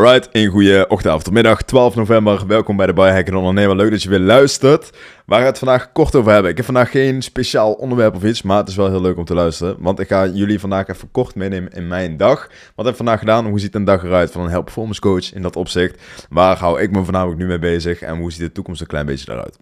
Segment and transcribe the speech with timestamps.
[0.00, 2.46] Alright, een goede ochtend, avond of middag, 12 november.
[2.46, 3.76] Welkom bij de Biohacker Ondernemer.
[3.76, 4.90] Leuk dat je weer luistert.
[5.26, 6.50] Waar we het vandaag kort over hebben.
[6.50, 9.24] Ik heb vandaag geen speciaal onderwerp of iets, maar het is wel heel leuk om
[9.24, 9.76] te luisteren.
[9.78, 12.48] Want ik ga jullie vandaag even kort meenemen in mijn dag.
[12.74, 13.46] Wat heb ik vandaag gedaan?
[13.46, 16.02] Hoe ziet een dag eruit van een help performance coach in dat opzicht?
[16.28, 19.06] Waar hou ik me voornamelijk nu mee bezig en hoe ziet de toekomst een klein
[19.06, 19.58] beetje eruit?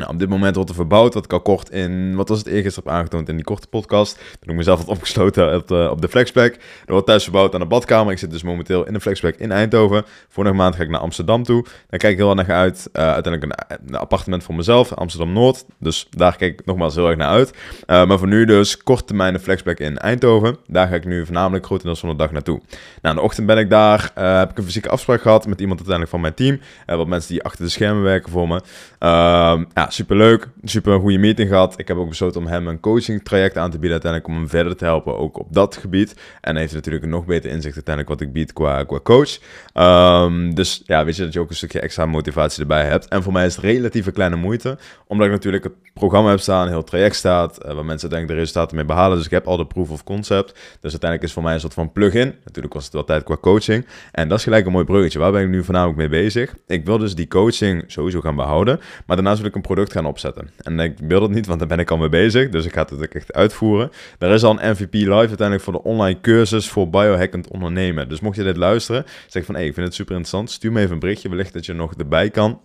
[0.00, 2.46] Nou, op dit moment wordt er verbouwd, wat ik al kort in, wat was het
[2.46, 4.14] eergisteren heb aangetoond in die korte podcast.
[4.14, 6.08] Toen heb ik mezelf wat opgesloten op de, op de.
[6.30, 8.12] Er wordt thuis verbouwd aan de badkamer.
[8.12, 10.04] Ik zit dus momenteel in de flexpack in Eindhoven.
[10.28, 11.64] Vorige maand ga ik naar Amsterdam toe.
[11.88, 12.88] Daar kijk ik heel erg naar uit.
[12.92, 15.64] Uh, uiteindelijk een, appartement voor mezelf, Amsterdam-Noord.
[15.78, 17.52] Dus daar kijk ik nogmaals heel erg naar uit.
[17.86, 20.56] Maar voor nu dus korte termijn de flexpack in Eindhoven.
[20.66, 22.60] Daar ga ik nu voornamelijk grotendeels van de dag naartoe.
[23.02, 24.10] Nou, in de ochtend ben ik daar.
[24.14, 26.60] Heb ik een fysieke afspraak gehad met iemand uiteindelijk van mijn team.
[26.98, 28.60] wat mensen die achter de schermen werken voor me.
[28.98, 31.78] Ehm, ja, super goede meeting gehad.
[31.78, 34.48] Ik heb ook besloten om hem een coaching traject aan te bieden uiteindelijk om hem
[34.48, 36.14] verder te helpen ook op dat gebied.
[36.40, 39.38] En hij heeft natuurlijk een nog beter inzicht uiteindelijk wat ik bied qua, qua coach.
[39.74, 43.08] Um, dus ja, weet je dat je ook een stukje extra motivatie erbij hebt.
[43.08, 46.62] En voor mij is het relatieve kleine moeite, omdat ik natuurlijk het programma heb staan,
[46.62, 49.16] een heel traject staat, uh, waar mensen denken de resultaten mee behalen.
[49.16, 50.50] Dus ik heb al de proof of concept.
[50.80, 52.34] Dus uiteindelijk is voor mij een soort van plug-in.
[52.44, 53.86] Natuurlijk was het wel tijd qua coaching.
[54.12, 55.18] En dat is gelijk een mooi bruggetje.
[55.18, 56.54] Waar ben ik nu voornamelijk mee bezig?
[56.66, 60.06] Ik wil dus die coaching sowieso gaan behouden, maar daarnaast wil ik een product gaan
[60.06, 60.50] opzetten.
[60.62, 62.48] En ik wil dat niet, want daar ben ik al mee bezig.
[62.48, 63.90] Dus ik ga het ook echt uitvoeren.
[64.18, 68.08] Er is al een MVP live uiteindelijk voor de online cursus voor biohackend ondernemen.
[68.08, 70.50] Dus mocht je dit luisteren, zeg van hey, ik vind het super interessant.
[70.50, 72.60] Stuur me even een berichtje, wellicht dat je nog erbij kan.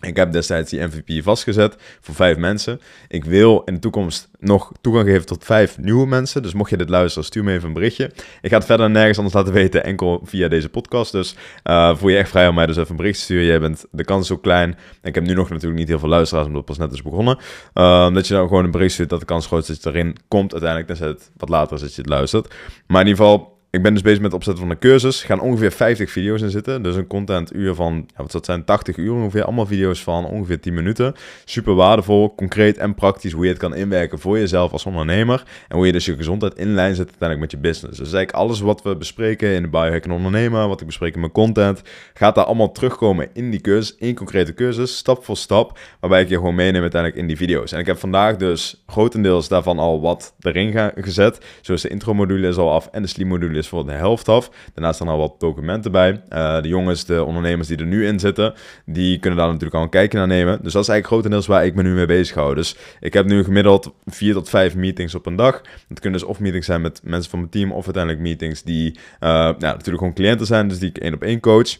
[0.00, 2.80] Ik heb destijds die MVP vastgezet voor vijf mensen.
[3.08, 6.42] Ik wil in de toekomst nog toegang geven tot vijf nieuwe mensen.
[6.42, 8.10] Dus mocht je dit luisteren, stuur me even een berichtje.
[8.40, 11.12] Ik ga het verder nergens anders laten weten, enkel via deze podcast.
[11.12, 13.44] Dus uh, voel je echt vrij om mij dus even een bericht te sturen.
[13.44, 14.76] Jij bent, de kans ook klein.
[15.02, 17.38] Ik heb nu nog natuurlijk niet heel veel luisteraars, omdat het pas net is begonnen.
[17.74, 19.98] Uh, dat je dan gewoon een bericht stuurt dat de kans groot is dat je
[19.98, 20.98] erin komt uiteindelijk.
[20.98, 22.54] Dan het wat later is dat je het luistert.
[22.86, 25.20] Maar in ieder geval ik ben dus bezig met het opzetten van een cursus.
[25.20, 26.82] Er gaan ongeveer 50 video's in zitten.
[26.82, 29.44] Dus een contentuur van, ja, wat dat zijn, 80 uur ongeveer.
[29.44, 31.14] Allemaal video's van ongeveer 10 minuten.
[31.44, 35.42] Super waardevol, concreet en praktisch hoe je het kan inwerken voor jezelf als ondernemer.
[35.68, 37.98] En hoe je dus je gezondheid in lijn zet uiteindelijk met je business.
[37.98, 41.32] Dus eigenlijk alles wat we bespreken in de Biohack Ondernemer, wat ik bespreek in mijn
[41.32, 41.82] content,
[42.14, 45.78] gaat daar allemaal terugkomen in die cursus, in concrete cursus, stap voor stap.
[46.00, 47.72] Waarbij ik je gewoon meeneem uiteindelijk in die video's.
[47.72, 51.38] En ik heb vandaag dus grotendeels daarvan al wat erin gezet.
[51.60, 54.28] Zoals de intro module is al af en de sleep module is voor de helft
[54.28, 54.50] af.
[54.74, 56.22] Daarnaast staan al wat documenten bij.
[56.32, 58.54] Uh, de jongens, de ondernemers die er nu in zitten,
[58.84, 60.58] die kunnen daar natuurlijk al een kijkje naar nemen.
[60.62, 62.54] Dus dat is eigenlijk grotendeels waar ik me nu mee bezig hou.
[62.54, 65.62] Dus ik heb nu gemiddeld vier tot vijf meetings op een dag.
[65.88, 68.98] Het kunnen dus of meetings zijn met mensen van mijn team, of uiteindelijk meetings die
[69.18, 71.76] nou, natuurlijk gewoon cliënten zijn, dus die ik één op één coach.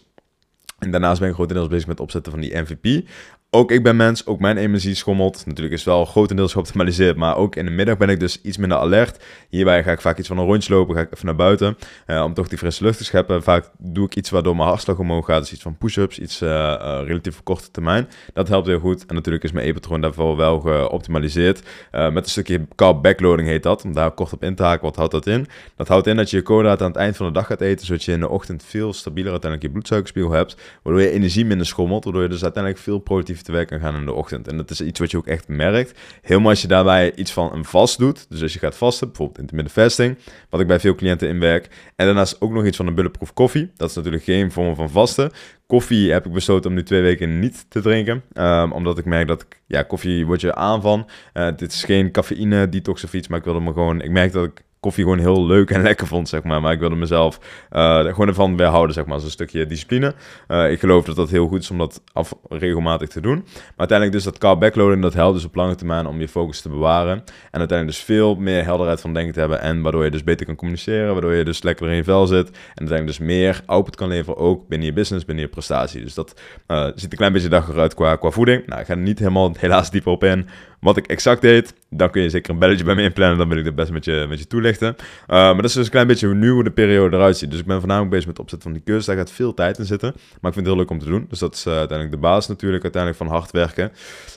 [0.78, 3.08] En daarnaast ben ik grotendeels bezig met het opzetten van die MVP.
[3.50, 5.46] Ook ik ben mens, ook mijn energie schommelt.
[5.46, 8.56] Natuurlijk is het wel grotendeels geoptimaliseerd, maar ook in de middag ben ik dus iets
[8.56, 9.24] minder alert.
[9.48, 11.76] Hierbij ga ik vaak iets van een rondje lopen, ga ik even naar buiten
[12.06, 13.42] uh, om toch die frisse lucht te scheppen.
[13.42, 16.48] Vaak doe ik iets waardoor mijn hartslag omhoog gaat, dus iets van push-ups, iets uh,
[16.48, 18.08] uh, relatief korte termijn.
[18.32, 21.62] Dat helpt heel goed en natuurlijk is mijn e-patroon daarvoor wel geoptimaliseerd.
[21.90, 24.84] met een stukje carb backloading heet dat, om daar kort op in te haken.
[24.84, 25.46] Wat houdt dat in?
[25.76, 27.86] Dat houdt in dat je je koolhydraten aan het eind van de dag gaat eten,
[27.86, 31.66] zodat je in de ochtend veel stabieler uiteindelijk je bloedsuikerspiegel hebt, waardoor je energie minder
[31.66, 34.48] schommelt, waardoor je dus uiteindelijk veel productief te werk gaan in de ochtend.
[34.48, 35.98] En dat is iets wat je ook echt merkt.
[36.22, 38.26] Helemaal als je daarbij iets van een vast doet.
[38.28, 40.18] Dus als je gaat vasten, bijvoorbeeld intermittent fasting,
[40.50, 41.68] wat ik bij veel cliënten inwerk.
[41.96, 43.70] En daarnaast ook nog iets van een bulletproof koffie.
[43.76, 45.30] Dat is natuurlijk geen vorm van vasten.
[45.66, 48.22] Koffie heb ik besloten om nu twee weken niet te drinken.
[48.34, 51.08] Um, omdat ik merk dat ja, koffie word je aan van.
[51.34, 54.32] Uh, dit is geen cafeïne detox of iets, maar ik wilde me gewoon, ik merk
[54.32, 56.60] dat ik koffie gewoon heel leuk en lekker vond, zeg maar.
[56.60, 57.38] Maar ik wilde mezelf
[57.72, 60.14] uh, gewoon ervan weerhouden, zeg maar, een stukje discipline.
[60.48, 63.36] Uh, ik geloof dat dat heel goed is om dat af, regelmatig te doen.
[63.54, 66.60] Maar uiteindelijk dus dat carb backloading, dat helpt dus op lange termijn om je focus
[66.60, 67.16] te bewaren.
[67.50, 69.60] En uiteindelijk dus veel meer helderheid van denken te hebben.
[69.60, 72.48] En waardoor je dus beter kan communiceren, waardoor je dus lekker in je vel zit.
[72.48, 76.02] En uiteindelijk dus meer output kan leveren, ook binnen je business, binnen je prestatie.
[76.02, 78.66] Dus dat uh, ziet een klein beetje dag eruit qua, qua voeding.
[78.66, 80.48] Nou, ik ga er niet helemaal helaas diep op in
[80.80, 83.38] wat ik exact deed, dan kun je zeker een belletje bij me inplannen.
[83.38, 84.46] Dan wil ik dat best met je, met je.
[84.76, 84.96] Uh,
[85.26, 87.50] maar dat is dus een klein beetje hoe nu hoe de periode eruit ziet.
[87.50, 89.06] Dus ik ben voornamelijk bezig met het opzetten van die cursus.
[89.06, 90.12] Daar gaat veel tijd in zitten.
[90.14, 91.26] Maar ik vind het heel leuk om te doen.
[91.28, 92.82] Dus dat is uh, uiteindelijk de basis natuurlijk.
[92.82, 93.92] Uiteindelijk van hard werken.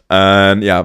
[0.08, 0.84] En ja,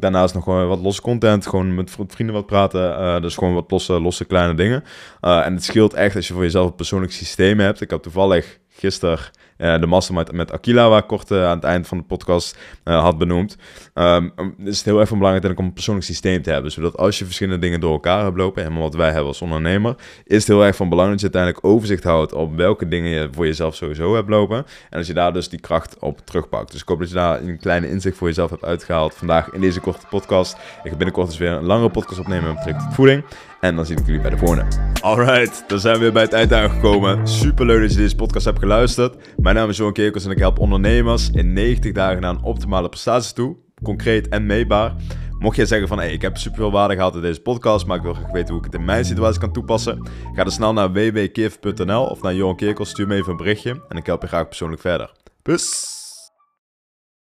[0.00, 1.46] daarnaast nog gewoon wat losse content.
[1.46, 2.90] Gewoon met vrienden wat praten.
[2.90, 4.84] Uh, dus gewoon wat losse, losse kleine dingen.
[5.20, 7.80] en het scheelt echt als je voor jezelf een persoonlijk systeem hebt.
[7.80, 9.18] Ik had toevallig gisteren
[9.58, 12.58] uh, de mastermind met Aquila, waar ik kort uh, aan het eind van de podcast
[12.84, 13.56] uh, had benoemd.
[13.94, 14.32] Um,
[14.64, 16.72] is het heel erg belangrijk om een persoonlijk systeem te hebben.
[16.72, 19.94] Zodat als je verschillende dingen door elkaar hebt lopen, helemaal wat wij hebben als ondernemer,
[20.24, 23.28] is het heel erg van belang dat je uiteindelijk overzicht houdt op welke dingen je
[23.32, 24.66] voor jezelf sowieso hebt lopen.
[24.90, 26.72] En als je daar dus die kracht op terugpakt.
[26.72, 29.60] Dus ik hoop dat je daar een kleine inzicht voor jezelf hebt uitgehaald vandaag in
[29.60, 30.52] deze korte podcast.
[30.52, 33.24] Ik ga binnenkort dus weer een langere podcast opnemen met betrekking tot voeding.
[33.62, 34.64] En dan zie ik jullie bij de volgende.
[35.00, 37.28] Alright, dan zijn we weer bij het eind aangekomen.
[37.28, 39.16] Super leuk dat je deze podcast hebt geluisterd.
[39.36, 42.88] Mijn naam is Johan Kerkels en ik help ondernemers in 90 dagen naar een optimale
[42.88, 43.56] prestatie toe.
[43.82, 44.94] Concreet en meetbaar.
[45.38, 47.96] Mocht jij zeggen van, hey, ik heb super veel waarde gehad in deze podcast, maar
[47.96, 50.72] ik wil graag weten hoe ik het in mijn situatie kan toepassen, ga dan snel
[50.72, 54.28] naar www.kif.nl of naar Johan Kerkels, stuur me even een berichtje en ik help je
[54.28, 55.12] graag persoonlijk verder.
[55.42, 55.91] Peace!